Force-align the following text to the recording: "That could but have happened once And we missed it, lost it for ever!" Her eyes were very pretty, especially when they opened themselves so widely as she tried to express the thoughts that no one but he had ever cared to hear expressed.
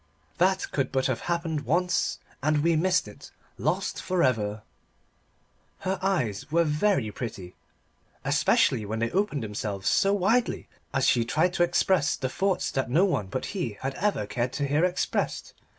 "That 0.39 0.71
could 0.71 0.91
but 0.91 1.05
have 1.05 1.19
happened 1.29 1.61
once 1.61 2.17
And 2.41 2.63
we 2.63 2.75
missed 2.75 3.07
it, 3.07 3.29
lost 3.59 3.97
it 3.97 4.01
for 4.01 4.23
ever!" 4.23 4.63
Her 5.81 5.99
eyes 6.01 6.51
were 6.51 6.63
very 6.63 7.11
pretty, 7.11 7.53
especially 8.25 8.83
when 8.83 8.97
they 8.97 9.11
opened 9.11 9.43
themselves 9.43 9.87
so 9.89 10.11
widely 10.11 10.67
as 10.91 11.05
she 11.05 11.23
tried 11.23 11.53
to 11.53 11.63
express 11.63 12.15
the 12.15 12.29
thoughts 12.29 12.71
that 12.71 12.89
no 12.89 13.05
one 13.05 13.27
but 13.27 13.45
he 13.53 13.77
had 13.81 13.93
ever 13.93 14.25
cared 14.25 14.53
to 14.53 14.65
hear 14.67 14.83
expressed. 14.83 15.53